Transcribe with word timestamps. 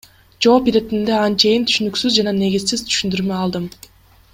Жооп 0.45 0.69
иретинде 0.71 1.13
анчейин 1.17 1.69
түшүнүксүз 1.73 2.17
жана 2.19 2.35
негизсиз 2.41 2.87
түшүндүрмө 2.89 3.41
алдым. 3.45 3.73